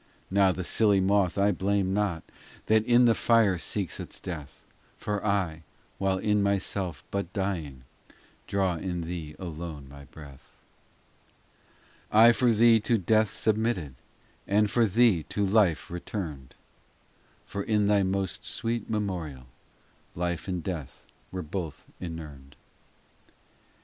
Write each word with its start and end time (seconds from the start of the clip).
VI 0.01 0.27
Now 0.35 0.51
the 0.51 0.63
silly 0.63 0.99
moth 0.99 1.37
I 1.37 1.51
blame 1.51 1.93
not, 1.93 2.23
That 2.65 2.83
in 2.85 3.05
the 3.05 3.13
fire 3.13 3.59
seeks 3.59 3.99
its 3.99 4.19
death; 4.19 4.63
For 4.97 5.23
I, 5.23 5.61
while 5.99 6.17
in 6.17 6.41
myself 6.41 7.03
but 7.11 7.31
dying, 7.33 7.83
Draw 8.47 8.77
in 8.77 9.01
thee 9.01 9.35
alone 9.37 9.87
my 9.87 10.05
breath. 10.05 10.57
VII 12.11 12.17
I 12.19 12.31
for 12.31 12.49
thee 12.49 12.79
to 12.79 12.97
death 12.97 13.29
submitted, 13.29 13.93
And 14.47 14.71
for 14.71 14.87
thee 14.87 15.21
to 15.29 15.45
life 15.45 15.91
returned; 15.91 16.55
For 17.45 17.61
in 17.61 17.85
thy 17.85 18.01
most 18.01 18.43
sweet 18.43 18.89
memorial 18.89 19.49
Life 20.15 20.47
and 20.47 20.63
death 20.63 21.05
were 21.31 21.43
both 21.43 21.85
inurned. 21.99 22.55